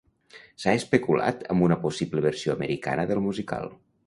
[0.63, 3.73] S'ha especulat amb una possible versió americana del musical.